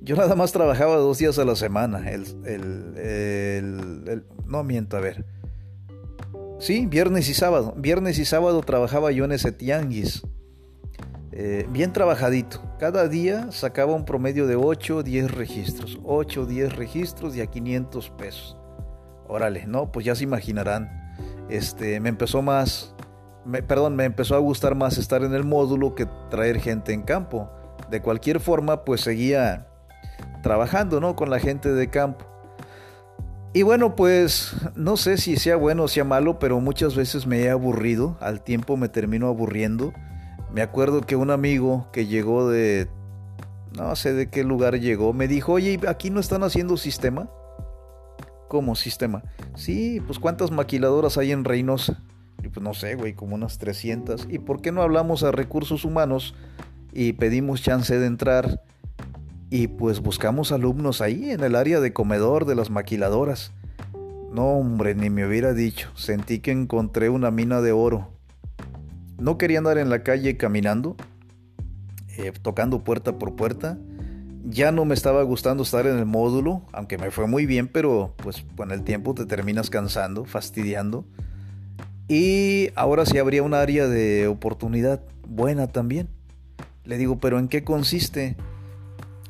[0.00, 2.10] Yo nada más trabajaba dos días a la semana.
[2.10, 5.26] El, el, no miento, a ver.
[6.60, 7.72] Sí, viernes y sábado.
[7.74, 10.22] Viernes y sábado trabajaba yo en ese tianguis.
[11.32, 12.60] Eh, bien trabajadito.
[12.78, 15.98] Cada día sacaba un promedio de 8 o 10 registros.
[16.04, 18.58] 8 o 10 registros y a 500 pesos.
[19.26, 21.14] Órale, no, pues ya se imaginarán.
[21.48, 22.94] Este, me empezó más,
[23.66, 27.50] perdón, me empezó a gustar más estar en el módulo que traer gente en campo.
[27.90, 29.66] De cualquier forma, pues seguía
[30.42, 31.16] trabajando, ¿no?
[31.16, 32.29] Con la gente de campo.
[33.52, 37.40] Y bueno, pues no sé si sea bueno o sea malo, pero muchas veces me
[37.40, 39.92] he aburrido, al tiempo me termino aburriendo.
[40.52, 42.88] Me acuerdo que un amigo que llegó de,
[43.76, 47.28] no sé de qué lugar llegó, me dijo, oye, ¿aquí no están haciendo sistema?
[48.48, 49.24] ¿Cómo sistema?
[49.56, 52.02] Sí, pues ¿cuántas maquiladoras hay en Reynosa?
[52.42, 54.28] Y pues no sé, güey, como unas 300.
[54.30, 56.34] ¿Y por qué no hablamos a recursos humanos
[56.92, 58.62] y pedimos chance de entrar?
[59.50, 63.52] Y pues buscamos alumnos ahí en el área de comedor de las maquiladoras.
[64.32, 65.90] No, hombre, ni me hubiera dicho.
[65.96, 68.08] Sentí que encontré una mina de oro.
[69.18, 70.96] No quería andar en la calle caminando,
[72.16, 73.76] eh, tocando puerta por puerta.
[74.44, 78.14] Ya no me estaba gustando estar en el módulo, aunque me fue muy bien, pero
[78.18, 81.04] pues con el tiempo te terminas cansando, fastidiando.
[82.08, 86.08] Y ahora sí habría un área de oportunidad buena también.
[86.84, 88.36] Le digo, pero ¿en qué consiste?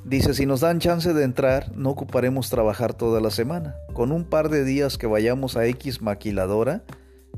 [0.05, 3.77] Dice, si nos dan chance de entrar, no ocuparemos trabajar toda la semana.
[3.93, 6.83] Con un par de días que vayamos a X maquiladora,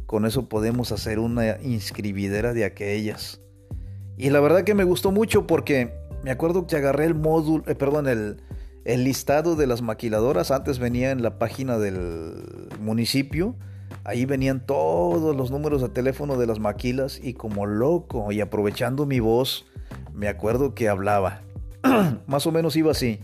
[0.06, 3.40] con eso podemos hacer una inscribidera de aquellas.
[4.16, 7.74] Y la verdad que me gustó mucho porque me acuerdo que agarré el módulo, eh,
[7.74, 8.42] perdón, el,
[8.84, 10.52] el listado de las maquiladoras.
[10.52, 13.56] Antes venía en la página del municipio.
[14.04, 19.06] Ahí venían todos los números de teléfono de las maquilas y como loco y aprovechando
[19.06, 19.66] mi voz,
[20.12, 21.42] me acuerdo que hablaba.
[22.26, 23.20] Más o menos iba así.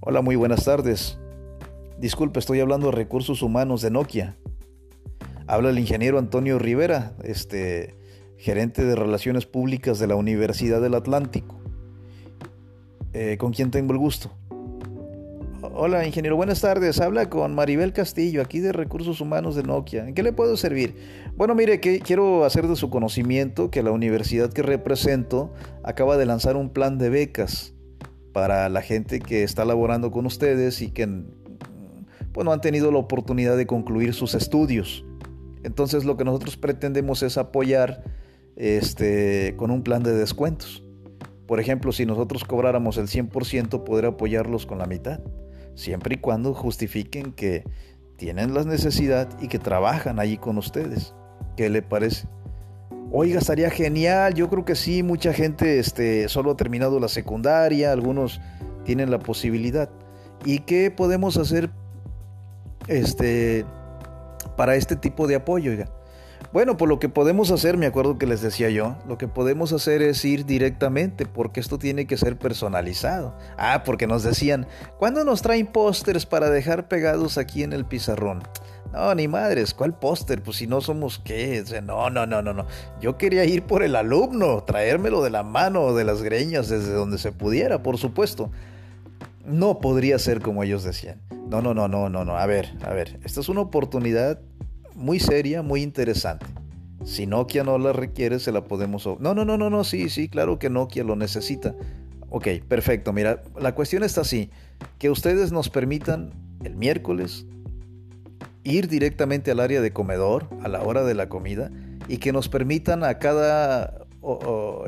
[0.00, 1.18] Hola, muy buenas tardes.
[1.98, 4.36] Disculpe, estoy hablando de recursos humanos de Nokia.
[5.46, 7.94] Habla el ingeniero Antonio Rivera, este
[8.38, 11.60] gerente de relaciones públicas de la Universidad del Atlántico.
[13.12, 14.32] Eh, ¿Con quién tengo el gusto?
[15.74, 17.00] Hola, ingeniero, buenas tardes.
[17.00, 20.06] Habla con Maribel Castillo, aquí de Recursos Humanos de Nokia.
[20.06, 20.94] ¿En qué le puedo servir?
[21.34, 25.50] Bueno, mire, que quiero hacer de su conocimiento que la universidad que represento
[25.82, 27.72] acaba de lanzar un plan de becas
[28.34, 31.08] para la gente que está laborando con ustedes y que
[32.34, 35.06] bueno, han tenido la oportunidad de concluir sus estudios.
[35.62, 38.04] Entonces, lo que nosotros pretendemos es apoyar
[38.56, 40.84] este, con un plan de descuentos.
[41.46, 45.20] Por ejemplo, si nosotros cobráramos el 100%, poder apoyarlos con la mitad
[45.74, 47.64] siempre y cuando justifiquen que
[48.16, 51.14] tienen la necesidad y que trabajan allí con ustedes.
[51.56, 52.28] ¿Qué le parece?
[53.10, 57.92] Oiga, estaría genial, yo creo que sí, mucha gente este, solo ha terminado la secundaria,
[57.92, 58.40] algunos
[58.84, 59.90] tienen la posibilidad.
[60.44, 61.70] ¿Y qué podemos hacer
[62.88, 63.66] este,
[64.56, 65.72] para este tipo de apoyo?
[66.52, 69.72] Bueno, pues lo que podemos hacer, me acuerdo que les decía yo, lo que podemos
[69.72, 73.34] hacer es ir directamente, porque esto tiene que ser personalizado.
[73.56, 74.66] Ah, porque nos decían,
[74.98, 78.42] ¿cuándo nos traen pósters para dejar pegados aquí en el pizarrón?
[78.92, 80.42] No, ni madres, ¿cuál póster?
[80.42, 81.64] Pues si no somos qué.
[81.82, 82.66] no, no, no, no, no.
[83.00, 86.92] Yo quería ir por el alumno, traérmelo de la mano o de las greñas, desde
[86.92, 88.50] donde se pudiera, por supuesto.
[89.46, 91.22] No podría ser como ellos decían.
[91.48, 92.36] No, no, no, no, no, no.
[92.36, 93.18] A ver, a ver.
[93.24, 94.40] Esta es una oportunidad
[95.02, 96.46] muy seria, muy interesante.
[97.04, 99.04] Si Nokia no la requiere, se la podemos...
[99.18, 101.74] No, no, no, no, no, sí, sí, claro que Nokia lo necesita.
[102.30, 103.12] Ok, perfecto.
[103.12, 104.50] Mira, la cuestión está así.
[104.98, 106.30] Que ustedes nos permitan
[106.64, 107.46] el miércoles
[108.62, 111.72] ir directamente al área de comedor a la hora de la comida
[112.06, 114.06] y que nos permitan a cada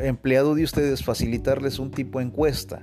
[0.00, 2.82] empleado de ustedes facilitarles un tipo de encuesta.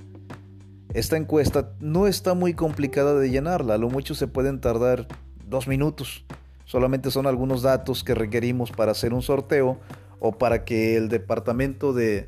[0.94, 5.08] Esta encuesta no está muy complicada de llenarla, a lo mucho se pueden tardar
[5.48, 6.26] dos minutos.
[6.72, 9.78] Solamente son algunos datos que requerimos para hacer un sorteo
[10.22, 12.28] o para que el departamento de...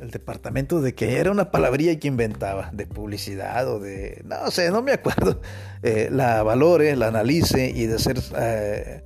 [0.00, 4.22] El departamento de que era una palabría que inventaba, de publicidad o de...
[4.24, 5.42] No sé, no me acuerdo.
[5.84, 9.02] Eh, la valore, la analice y de ser eh,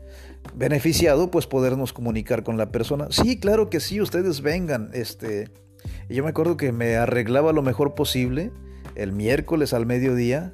[0.54, 3.06] beneficiado, pues podernos comunicar con la persona.
[3.08, 4.90] Sí, claro que sí, ustedes vengan.
[4.92, 5.48] Este,
[6.10, 8.52] yo me acuerdo que me arreglaba lo mejor posible
[8.94, 10.52] el miércoles al mediodía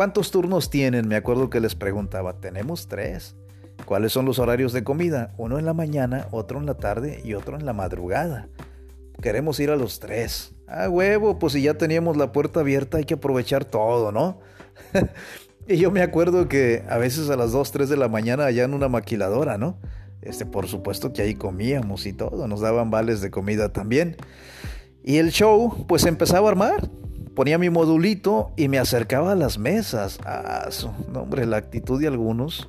[0.00, 1.08] ¿Cuántos turnos tienen?
[1.08, 2.40] Me acuerdo que les preguntaba.
[2.40, 3.36] Tenemos tres.
[3.84, 5.34] ¿Cuáles son los horarios de comida?
[5.36, 8.48] Uno en la mañana, otro en la tarde y otro en la madrugada.
[9.20, 10.54] Queremos ir a los tres.
[10.66, 14.40] Ah, huevo, pues si ya teníamos la puerta abierta hay que aprovechar todo, ¿no?
[15.68, 18.64] y yo me acuerdo que a veces a las 2, 3 de la mañana allá
[18.64, 19.76] en una maquiladora, ¿no?
[20.22, 24.16] Este, por supuesto que ahí comíamos y todo, nos daban vales de comida también.
[25.04, 26.88] Y el show pues empezaba a armar
[27.34, 30.18] ponía mi modulito y me acercaba a las mesas.
[30.24, 30.68] Ah,
[31.14, 32.68] hombre, la actitud de algunos,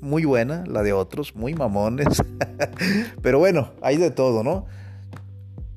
[0.00, 2.22] muy buena, la de otros, muy mamones.
[3.22, 4.66] Pero bueno, hay de todo, ¿no?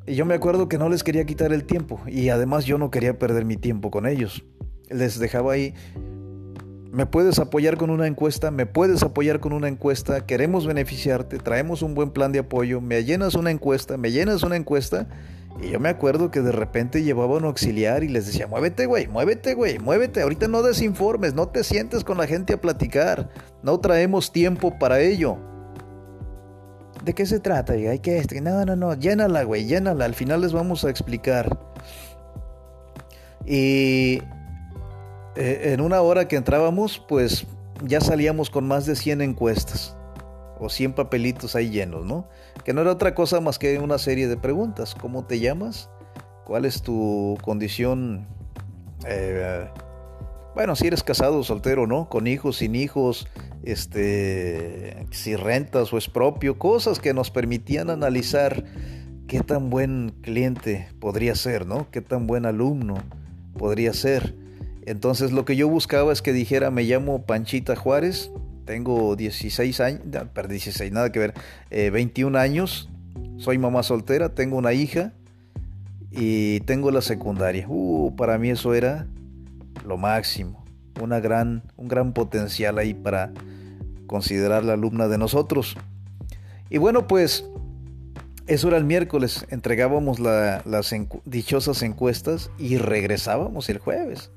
[0.06, 2.92] Y yo me acuerdo que no les quería quitar el tiempo y además yo no
[2.92, 4.44] quería perder mi tiempo con ellos.
[4.90, 5.74] Les dejaba ahí,
[6.92, 8.50] ¿me puedes apoyar con una encuesta?
[8.50, 10.26] ¿Me puedes apoyar con una encuesta?
[10.26, 14.56] Queremos beneficiarte, traemos un buen plan de apoyo, me llenas una encuesta, me llenas una
[14.56, 15.10] encuesta
[15.60, 19.08] y yo me acuerdo que de repente llevaba un auxiliar y les decía, muévete, güey,
[19.08, 20.22] muévete, güey, muévete.
[20.22, 23.30] Ahorita no desinformes, no te sientes con la gente a platicar.
[23.64, 25.38] No traemos tiempo para ello.
[27.04, 27.74] ¿De qué se trata?
[27.74, 28.40] Hay que este.
[28.42, 30.06] No, no, no, llénala, güey, llénala.
[30.06, 31.58] Al final les vamos a explicar.
[33.46, 34.22] Y
[35.36, 37.48] eh, en una hora que entrábamos, pues
[37.84, 39.96] ya salíamos con más de 100 encuestas
[40.60, 42.28] o 100 papelitos ahí llenos, ¿no?
[42.64, 44.96] Que no era otra cosa más que una serie de preguntas.
[44.96, 45.90] ¿Cómo te llamas?
[46.46, 48.28] ¿Cuál es tu condición?
[49.06, 49.68] Eh,
[50.56, 52.10] bueno, si eres casado soltero, ¿no?
[52.10, 53.28] Con hijos, sin hijos,
[53.64, 58.64] este, si rentas o es propio, cosas que nos permitían analizar
[59.28, 61.92] qué tan buen cliente podría ser, ¿no?
[61.92, 62.96] Qué tan buen alumno
[63.58, 64.36] podría ser.
[64.86, 68.32] Entonces lo que yo buscaba es que dijera, me llamo Panchita Juárez,
[68.68, 70.02] tengo 16 años,
[70.34, 71.34] perdón, 16, nada que ver,
[71.72, 72.90] 21 eh, años,
[73.38, 75.14] soy mamá soltera, tengo una hija
[76.12, 77.66] y tengo la secundaria.
[77.68, 79.08] Uh, para mí eso era
[79.86, 80.66] lo máximo,
[81.02, 83.32] una gran, un gran potencial ahí para
[84.06, 85.78] considerar la alumna de nosotros.
[86.70, 87.46] Y bueno, pues
[88.48, 94.32] eso era el miércoles, entregábamos las dichosas encuestas y regresábamos el jueves.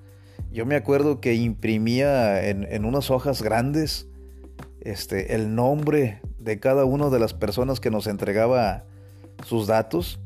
[0.52, 4.09] Yo me acuerdo que imprimía en unas hojas grandes
[4.80, 8.84] este, el nombre de cada una de las personas que nos entregaba
[9.46, 10.20] sus datos,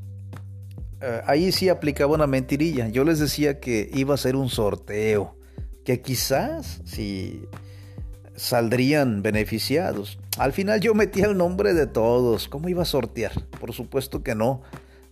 [1.01, 2.89] eh, ahí sí aplicaba una mentirilla.
[2.89, 5.37] Yo les decía que iba a ser un sorteo,
[5.85, 7.47] que quizás si
[8.37, 10.19] saldrían beneficiados.
[10.39, 12.49] Al final yo metía el nombre de todos.
[12.49, 13.33] ¿Cómo iba a sortear?
[13.61, 14.63] Por supuesto que no.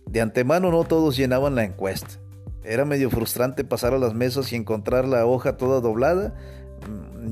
[0.05, 2.19] De antemano no todos llenaban la encuesta.
[2.63, 6.33] Era medio frustrante pasar a las mesas y encontrar la hoja toda doblada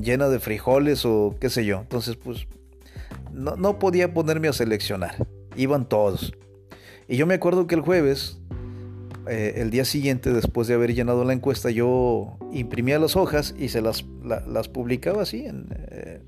[0.00, 1.80] llena de frijoles o qué sé yo.
[1.80, 2.46] Entonces, pues,
[3.32, 5.26] no, podía ponerme a seleccionar.
[5.56, 6.32] Iban todos.
[7.08, 8.38] Y yo me acuerdo que el jueves,
[9.28, 13.68] eh, el día siguiente, después de haber llenado la encuesta, yo imprimía las hojas y
[13.68, 16.20] se las, las publicaba así en, eh,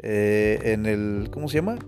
[0.00, 1.78] eh, en el, ¿cómo se llama?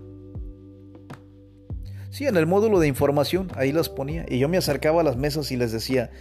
[2.11, 4.25] Sí, en el módulo de información, ahí las ponía.
[4.27, 6.11] Y yo me acercaba a las mesas y les decía,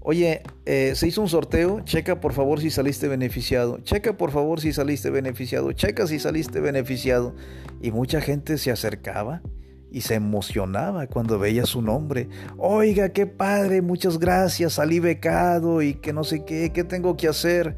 [0.00, 4.60] oye, eh, se hizo un sorteo, checa por favor si saliste beneficiado, checa por favor
[4.60, 7.32] si saliste beneficiado, checa si saliste beneficiado.
[7.80, 9.40] Y mucha gente se acercaba
[9.88, 12.28] y se emocionaba cuando veía su nombre.
[12.58, 17.28] Oiga, qué padre, muchas gracias, salí becado y que no sé qué, ¿qué tengo que
[17.28, 17.76] hacer?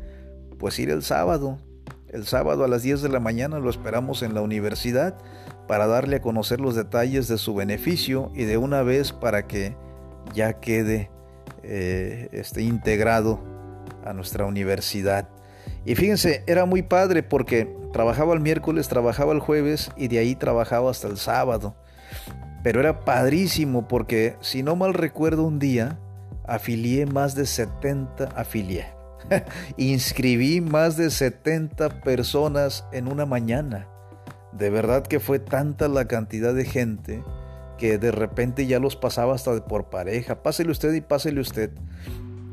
[0.59, 1.59] Pues ir el sábado.
[2.09, 5.19] El sábado a las 10 de la mañana lo esperamos en la universidad
[5.69, 9.77] para darle a conocer los detalles de su beneficio y de una vez para que
[10.35, 11.11] ya quede
[11.63, 13.39] eh, este, integrado
[14.05, 15.29] a nuestra universidad.
[15.85, 20.35] Y fíjense, era muy padre porque trabajaba el miércoles, trabajaba el jueves y de ahí
[20.35, 21.77] trabajaba hasta el sábado.
[22.63, 25.99] Pero era padrísimo porque, si no mal recuerdo, un día
[26.47, 28.87] afilié más de 70, afilié,
[29.77, 33.87] inscribí más de 70 personas en una mañana.
[34.53, 37.23] De verdad que fue tanta la cantidad de gente
[37.79, 40.43] que de repente ya los pasaba hasta por pareja.
[40.43, 41.71] Pásele usted y pásele usted.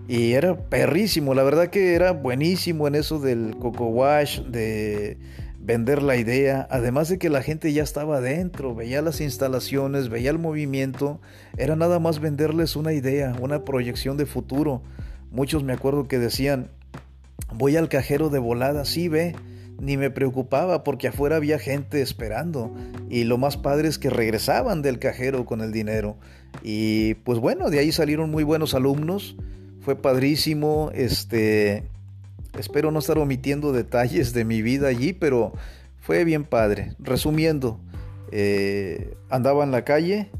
[0.07, 5.17] Y era perrísimo, la verdad que era buenísimo en eso del coco wash, de
[5.59, 10.29] vender la idea, además de que la gente ya estaba adentro, veía las instalaciones, veía
[10.29, 11.19] el movimiento,
[11.57, 14.83] era nada más venderles una idea, una proyección de futuro.
[15.31, 16.69] Muchos me acuerdo que decían,
[17.51, 19.35] voy al cajero de volada, sí ve,
[19.79, 22.73] ni me preocupaba porque afuera había gente esperando
[23.09, 26.17] y lo más padre es que regresaban del cajero con el dinero
[26.63, 29.35] y pues bueno, de ahí salieron muy buenos alumnos,
[29.81, 31.89] fue padrísimo, este
[32.57, 35.53] Espero no estar omitiendo detalles de mi vida allí, pero
[35.99, 36.95] fue bien padre.
[36.99, 37.81] Resumiendo,
[38.31, 40.31] eh, andaba en la calle,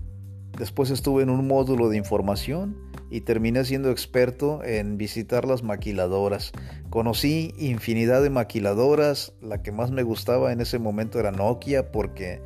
[0.58, 2.78] después estuve en un módulo de información
[3.10, 6.52] y terminé siendo experto en visitar las maquiladoras.
[6.90, 12.42] Conocí infinidad de maquiladoras, la que más me gustaba en ese momento era Nokia porque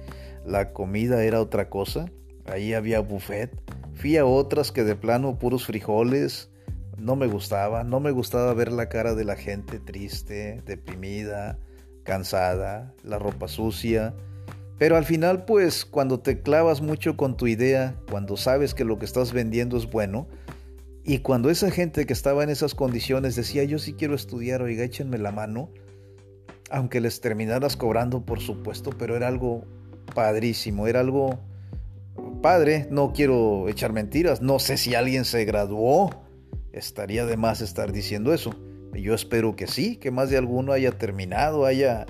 [0.45, 2.05] la comida era otra cosa,
[2.45, 3.51] ahí había buffet.
[3.95, 6.49] Fui a otras que de plano puros frijoles,
[6.97, 11.57] no me gustaba, no me gustaba ver la cara de la gente triste, deprimida,
[12.03, 14.13] cansada, la ropa sucia.
[14.77, 18.97] Pero al final, pues, cuando te clavas mucho con tu idea, cuando sabes que lo
[18.97, 20.27] que estás vendiendo es bueno,
[21.09, 24.83] y cuando esa gente que estaba en esas condiciones decía, yo sí quiero estudiar, oiga,
[24.83, 25.71] échenme la mano,
[26.69, 29.65] aunque les terminaras cobrando, por supuesto, pero era algo
[30.13, 31.39] padrísimo, era algo
[32.43, 36.11] padre, no quiero echar mentiras, no sé si alguien se graduó
[36.73, 38.53] estaría de más estar diciendo eso.
[38.93, 42.05] Yo espero que sí, que más de alguno haya terminado, haya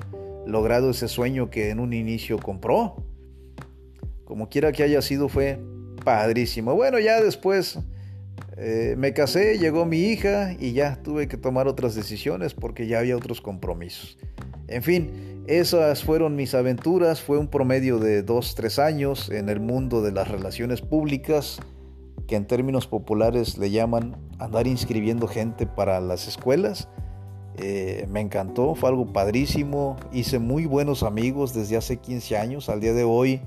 [0.45, 3.05] logrado ese sueño que en un inicio compró.
[4.25, 5.57] Como quiera que haya sido, fue
[6.03, 6.75] padrísimo.
[6.75, 7.79] Bueno, ya después
[8.59, 12.99] eh, me casé, llegó mi hija y ya tuve que tomar otras decisiones porque ya
[12.99, 14.17] había otros compromisos.
[14.67, 17.21] En fin, esas fueron mis aventuras.
[17.21, 21.59] Fue un promedio de dos, tres años en el mundo de las relaciones públicas
[22.27, 26.87] que en términos populares le llaman andar inscribiendo gente para las escuelas.
[27.57, 32.79] Eh, me encantó, fue algo padrísimo, hice muy buenos amigos desde hace 15 años, al
[32.79, 33.41] día de hoy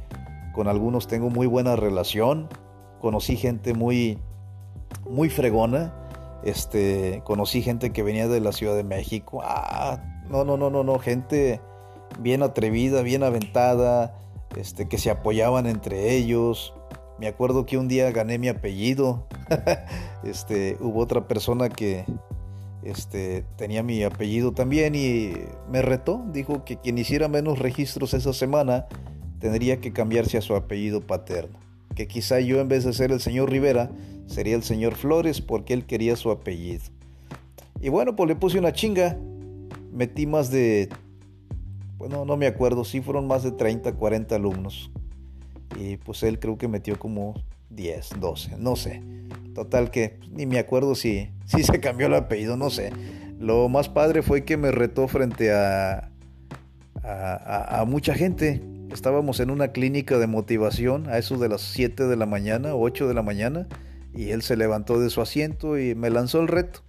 [0.52, 2.48] con algunos tengo muy buena relación,
[3.00, 4.18] conocí gente muy,
[5.08, 5.94] muy fregona,
[6.44, 10.84] este, conocí gente que venía de la Ciudad de México, ah, no, no, no, no,
[10.84, 11.60] no, gente
[12.18, 14.18] bien atrevida, bien aventada,
[14.56, 16.74] este, que se apoyaban entre ellos,
[17.22, 19.28] me acuerdo que un día gané mi apellido.
[20.24, 22.04] este, hubo otra persona que
[22.82, 25.32] este, tenía mi apellido también y
[25.70, 26.24] me retó.
[26.32, 28.86] Dijo que quien hiciera menos registros esa semana
[29.38, 31.60] tendría que cambiarse a su apellido paterno.
[31.94, 33.92] Que quizá yo en vez de ser el señor Rivera
[34.26, 36.82] sería el señor Flores porque él quería su apellido.
[37.80, 39.16] Y bueno, pues le puse una chinga.
[39.92, 40.88] Metí más de,
[42.02, 44.90] bueno, no me acuerdo, sí fueron más de 30, 40 alumnos.
[45.78, 47.34] Y pues él creo que metió como
[47.70, 49.02] 10, 12, no sé.
[49.54, 52.92] Total que ni me acuerdo si, si se cambió el apellido, no sé.
[53.38, 56.10] Lo más padre fue que me retó frente a,
[57.04, 58.60] a, a, mucha gente.
[58.92, 63.06] Estábamos en una clínica de motivación a eso de las 7 de la mañana, 8
[63.06, 63.68] de la mañana,
[64.14, 66.80] y él se levantó de su asiento y me lanzó el reto.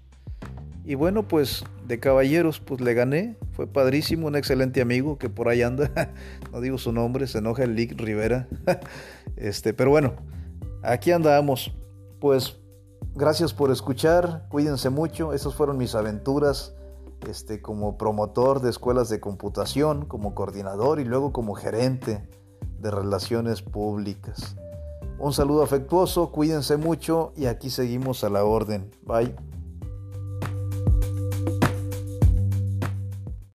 [0.86, 3.38] Y bueno, pues de caballeros, pues le gané.
[3.52, 5.92] Fue padrísimo, un excelente amigo que por ahí anda.
[6.52, 8.48] no digo su nombre, se enoja el Lick Rivera.
[9.38, 10.14] este, pero bueno,
[10.82, 11.74] aquí andamos.
[12.20, 12.58] Pues
[13.16, 15.34] gracias por escuchar, cuídense mucho.
[15.34, 16.76] Esas fueron mis aventuras
[17.30, 22.28] este, como promotor de escuelas de computación, como coordinador y luego como gerente
[22.80, 24.58] de relaciones públicas.
[25.20, 28.92] Un saludo afectuoso, cuídense mucho y aquí seguimos a la orden.
[29.06, 29.53] Bye.